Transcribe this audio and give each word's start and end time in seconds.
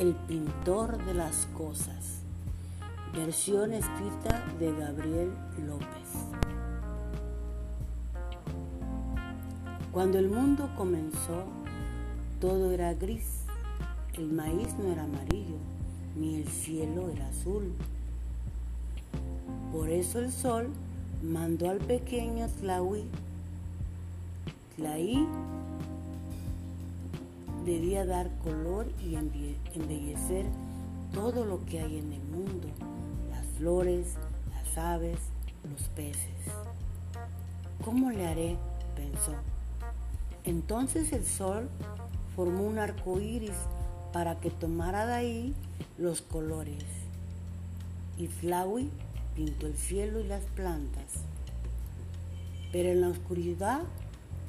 El 0.00 0.14
pintor 0.14 0.96
de 1.04 1.12
las 1.12 1.46
cosas. 1.54 2.22
Versión 3.12 3.74
escrita 3.74 4.42
de 4.58 4.72
Gabriel 4.72 5.30
López. 5.66 6.08
Cuando 9.92 10.18
el 10.18 10.30
mundo 10.30 10.70
comenzó, 10.74 11.44
todo 12.40 12.70
era 12.70 12.94
gris. 12.94 13.44
El 14.14 14.32
maíz 14.32 14.74
no 14.78 14.90
era 14.90 15.04
amarillo, 15.04 15.58
ni 16.16 16.36
el 16.36 16.48
cielo 16.48 17.10
era 17.10 17.28
azul. 17.28 17.74
Por 19.70 19.90
eso 19.90 20.18
el 20.20 20.32
sol 20.32 20.70
mandó 21.22 21.68
al 21.68 21.76
pequeño 21.76 22.48
Tlahui. 22.58 23.04
Tlaí 24.76 25.28
debía 27.64 28.06
dar 28.06 28.30
color 28.38 28.86
y 29.00 29.16
embellecer 29.16 30.46
todo 31.12 31.44
lo 31.44 31.64
que 31.64 31.80
hay 31.80 31.98
en 31.98 32.12
el 32.12 32.22
mundo, 32.22 32.68
las 33.30 33.46
flores, 33.58 34.14
las 34.50 34.78
aves, 34.78 35.18
los 35.70 35.82
peces. 35.88 36.52
¿Cómo 37.84 38.10
le 38.10 38.26
haré? 38.26 38.56
pensó. 38.94 39.34
Entonces 40.44 41.12
el 41.12 41.24
sol 41.24 41.68
formó 42.34 42.64
un 42.64 42.78
arco 42.78 43.20
iris 43.20 43.56
para 44.12 44.40
que 44.40 44.50
tomara 44.50 45.06
de 45.06 45.14
ahí 45.14 45.54
los 45.98 46.22
colores. 46.22 46.84
Y 48.18 48.26
Flowey 48.26 48.90
pintó 49.34 49.66
el 49.66 49.76
cielo 49.76 50.20
y 50.20 50.24
las 50.24 50.44
plantas. 50.44 51.24
Pero 52.72 52.90
en 52.90 53.00
la 53.00 53.08
oscuridad 53.08 53.82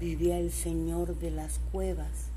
vivía 0.00 0.38
el 0.38 0.52
Señor 0.52 1.18
de 1.18 1.30
las 1.30 1.60
cuevas 1.72 2.28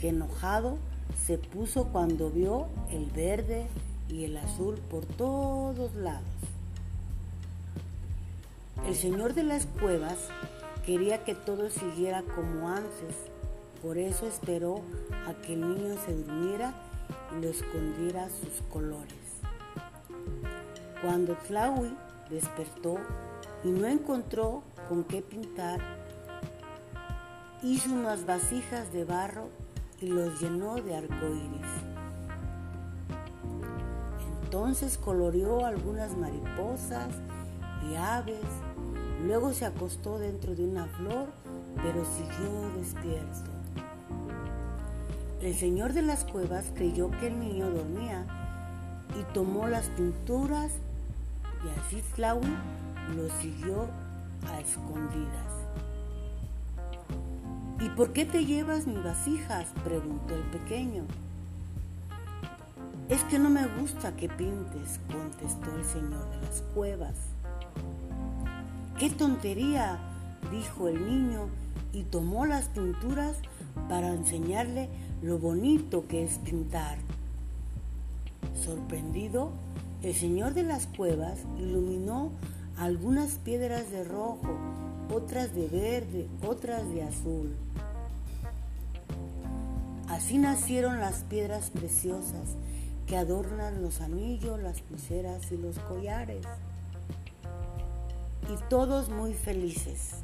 que 0.00 0.10
enojado 0.10 0.78
se 1.26 1.38
puso 1.38 1.86
cuando 1.86 2.30
vio 2.30 2.66
el 2.90 3.06
verde 3.06 3.66
y 4.08 4.24
el 4.24 4.36
azul 4.36 4.76
por 4.90 5.04
todos 5.04 5.94
lados. 5.94 6.22
El 8.86 8.94
señor 8.94 9.34
de 9.34 9.42
las 9.42 9.66
cuevas 9.66 10.16
quería 10.84 11.24
que 11.24 11.34
todo 11.34 11.70
siguiera 11.70 12.22
como 12.22 12.68
antes, 12.68 13.16
por 13.82 13.98
eso 13.98 14.26
esperó 14.26 14.82
a 15.26 15.34
que 15.34 15.54
el 15.54 15.60
niño 15.60 15.96
se 16.04 16.14
durmiera 16.14 16.74
y 17.36 17.40
le 17.40 17.50
escondiera 17.50 18.28
sus 18.28 18.62
colores. 18.70 19.14
Cuando 21.02 21.34
Tlaui 21.48 21.94
despertó 22.30 22.96
y 23.64 23.68
no 23.68 23.86
encontró 23.86 24.62
con 24.88 25.04
qué 25.04 25.22
pintar, 25.22 25.80
hizo 27.62 27.92
unas 27.92 28.24
vasijas 28.24 28.92
de 28.92 29.04
barro 29.04 29.48
y 30.00 30.06
los 30.06 30.40
llenó 30.40 30.76
de 30.76 30.96
arcoíris. 30.96 31.66
Entonces 34.42 34.98
coloreó 34.98 35.66
algunas 35.66 36.16
mariposas 36.16 37.08
y 37.90 37.96
aves, 37.96 38.44
luego 39.24 39.52
se 39.52 39.66
acostó 39.66 40.18
dentro 40.18 40.54
de 40.54 40.64
una 40.64 40.86
flor, 40.86 41.28
pero 41.82 42.04
siguió 42.04 42.70
despierto. 42.76 43.50
El 45.40 45.54
señor 45.54 45.92
de 45.92 46.02
las 46.02 46.24
cuevas 46.24 46.72
creyó 46.74 47.10
que 47.10 47.28
el 47.28 47.38
niño 47.38 47.70
dormía 47.70 48.26
y 49.18 49.22
tomó 49.32 49.68
las 49.68 49.86
pinturas 49.90 50.72
y 51.64 51.80
así 51.80 52.00
Flau 52.00 52.40
lo 53.14 53.28
siguió 53.40 53.86
a 54.48 54.60
escondidas. 54.60 55.55
¿Y 57.78 57.90
por 57.90 58.12
qué 58.12 58.24
te 58.24 58.46
llevas 58.46 58.86
mis 58.86 59.02
vasijas? 59.02 59.66
preguntó 59.84 60.34
el 60.34 60.42
pequeño. 60.44 61.04
Es 63.08 63.22
que 63.24 63.38
no 63.38 63.50
me 63.50 63.66
gusta 63.66 64.16
que 64.16 64.28
pintes, 64.28 64.98
contestó 65.12 65.76
el 65.76 65.84
señor 65.84 66.30
de 66.30 66.40
las 66.40 66.62
cuevas. 66.74 67.14
¡Qué 68.98 69.10
tontería! 69.10 69.98
dijo 70.50 70.88
el 70.88 71.06
niño 71.06 71.48
y 71.92 72.04
tomó 72.04 72.46
las 72.46 72.66
pinturas 72.68 73.36
para 73.88 74.12
enseñarle 74.12 74.88
lo 75.22 75.38
bonito 75.38 76.06
que 76.08 76.24
es 76.24 76.38
pintar. 76.38 76.96
Sorprendido, 78.54 79.52
el 80.02 80.14
señor 80.14 80.54
de 80.54 80.62
las 80.62 80.86
cuevas 80.86 81.40
iluminó 81.58 82.32
algunas 82.78 83.32
piedras 83.32 83.90
de 83.90 84.04
rojo, 84.04 84.56
otras 85.12 85.54
de 85.54 85.66
verde, 85.68 86.28
otras 86.46 86.88
de 86.90 87.02
azul. 87.02 87.56
Así 90.08 90.38
nacieron 90.38 91.00
las 91.00 91.24
piedras 91.24 91.70
preciosas 91.70 92.56
que 93.06 93.16
adornan 93.16 93.82
los 93.82 94.00
anillos, 94.00 94.60
las 94.60 94.80
pulseras 94.80 95.50
y 95.52 95.56
los 95.56 95.78
collares. 95.80 96.44
Y 98.48 98.68
todos 98.68 99.08
muy 99.08 99.34
felices. 99.34 100.14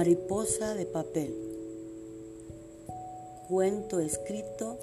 Mariposa 0.00 0.72
de 0.72 0.86
papel. 0.86 1.34
Cuento 3.50 4.00
escrito 4.00 4.78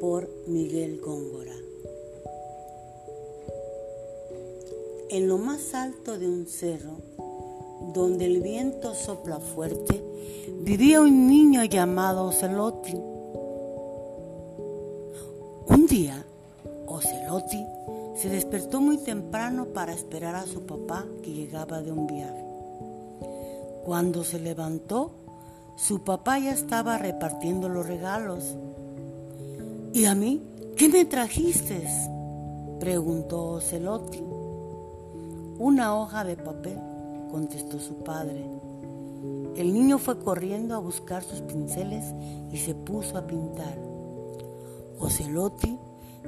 por 0.00 0.28
Miguel 0.48 1.00
Góngora. 1.00 1.54
En 5.10 5.28
lo 5.28 5.38
más 5.38 5.74
alto 5.74 6.18
de 6.18 6.26
un 6.26 6.48
cerro, 6.48 6.96
donde 7.94 8.24
el 8.24 8.40
viento 8.40 8.96
sopla 8.96 9.38
fuerte, 9.38 10.02
vivía 10.62 11.02
un 11.02 11.28
niño 11.28 11.62
llamado 11.62 12.24
Ocelotti. 12.24 12.94
Un 15.68 15.86
día, 15.88 16.26
Ocelotti 16.88 17.64
se 18.16 18.28
despertó 18.28 18.80
muy 18.80 18.98
temprano 18.98 19.66
para 19.66 19.92
esperar 19.92 20.34
a 20.34 20.46
su 20.46 20.66
papá 20.66 21.06
que 21.22 21.30
llegaba 21.30 21.80
de 21.80 21.92
un 21.92 22.08
viaje. 22.08 22.51
Cuando 23.84 24.22
se 24.24 24.38
levantó, 24.38 25.12
su 25.76 26.04
papá 26.04 26.38
ya 26.38 26.52
estaba 26.52 26.98
repartiendo 26.98 27.68
los 27.68 27.86
regalos. 27.86 28.56
¿Y 29.92 30.04
a 30.04 30.14
mí 30.14 30.42
qué 30.76 30.88
me 30.88 31.04
trajiste? 31.04 31.86
preguntó 32.78 33.60
Celotti. 33.60 34.22
Una 35.58 35.96
hoja 35.96 36.24
de 36.24 36.36
papel, 36.36 36.78
contestó 37.30 37.78
su 37.78 37.96
padre. 37.96 38.44
El 39.56 39.72
niño 39.74 39.98
fue 39.98 40.18
corriendo 40.18 40.74
a 40.74 40.78
buscar 40.78 41.22
sus 41.22 41.40
pinceles 41.40 42.04
y 42.50 42.56
se 42.58 42.74
puso 42.74 43.18
a 43.18 43.26
pintar. 43.26 43.76
Ocelotti 44.98 45.78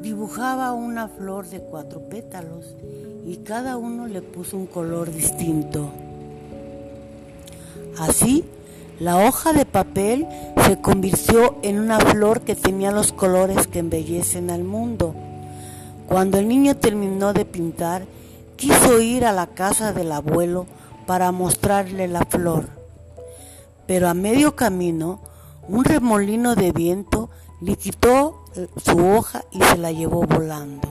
dibujaba 0.00 0.72
una 0.72 1.08
flor 1.08 1.48
de 1.48 1.60
cuatro 1.60 2.08
pétalos 2.08 2.76
y 3.24 3.38
cada 3.38 3.76
uno 3.76 4.06
le 4.06 4.20
puso 4.20 4.56
un 4.56 4.66
color 4.66 5.12
distinto. 5.12 5.90
Así, 7.98 8.44
la 9.00 9.18
hoja 9.18 9.52
de 9.52 9.66
papel 9.66 10.26
se 10.66 10.80
convirtió 10.80 11.56
en 11.62 11.78
una 11.78 11.98
flor 12.00 12.42
que 12.42 12.54
tenía 12.54 12.90
los 12.90 13.12
colores 13.12 13.66
que 13.66 13.80
embellecen 13.80 14.50
al 14.50 14.64
mundo. 14.64 15.14
Cuando 16.06 16.38
el 16.38 16.48
niño 16.48 16.76
terminó 16.76 17.32
de 17.32 17.44
pintar, 17.44 18.06
quiso 18.56 19.00
ir 19.00 19.24
a 19.24 19.32
la 19.32 19.48
casa 19.48 19.92
del 19.92 20.12
abuelo 20.12 20.66
para 21.06 21.32
mostrarle 21.32 22.08
la 22.08 22.24
flor. 22.24 22.68
Pero 23.86 24.08
a 24.08 24.14
medio 24.14 24.54
camino, 24.54 25.20
un 25.68 25.84
remolino 25.84 26.54
de 26.54 26.72
viento 26.72 27.30
le 27.60 27.76
quitó 27.76 28.44
su 28.76 28.98
hoja 28.98 29.44
y 29.50 29.62
se 29.62 29.78
la 29.78 29.92
llevó 29.92 30.22
volando. 30.22 30.88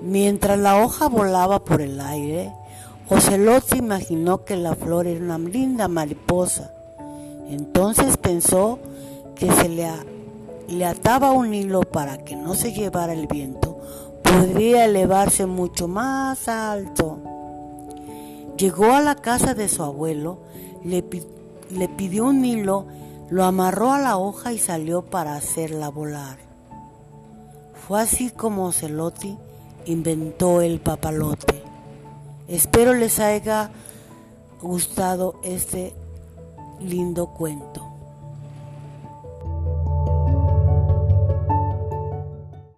Mientras 0.00 0.58
la 0.58 0.82
hoja 0.82 1.08
volaba 1.08 1.64
por 1.64 1.80
el 1.80 2.00
aire, 2.00 2.52
Ocelote 3.14 3.76
imaginó 3.76 4.44
que 4.44 4.56
la 4.56 4.74
flor 4.74 5.06
era 5.06 5.22
una 5.22 5.38
linda 5.38 5.86
mariposa. 5.86 6.72
Entonces 7.46 8.16
pensó 8.16 8.78
que 9.34 9.52
se 9.52 9.68
le, 9.68 9.86
le 10.68 10.86
ataba 10.86 11.32
un 11.32 11.52
hilo 11.52 11.82
para 11.82 12.16
que 12.24 12.36
no 12.36 12.54
se 12.54 12.72
llevara 12.72 13.12
el 13.12 13.26
viento. 13.26 13.78
Podría 14.22 14.86
elevarse 14.86 15.44
mucho 15.44 15.88
más 15.88 16.48
alto. 16.48 17.18
Llegó 18.56 18.92
a 18.92 19.02
la 19.02 19.16
casa 19.16 19.52
de 19.52 19.68
su 19.68 19.82
abuelo, 19.82 20.38
le, 20.82 21.04
le 21.70 21.88
pidió 21.90 22.24
un 22.24 22.42
hilo, 22.44 22.86
lo 23.28 23.44
amarró 23.44 23.92
a 23.92 23.98
la 23.98 24.16
hoja 24.16 24.54
y 24.54 24.58
salió 24.58 25.02
para 25.02 25.36
hacerla 25.36 25.90
volar. 25.90 26.38
Fue 27.86 28.00
así 28.00 28.30
como 28.30 28.66
Ocelote 28.66 29.36
inventó 29.84 30.62
el 30.62 30.80
papalote. 30.80 31.61
Espero 32.52 32.92
les 32.92 33.18
haya 33.18 33.70
gustado 34.60 35.40
este 35.42 35.94
lindo 36.80 37.28
cuento. 37.28 37.91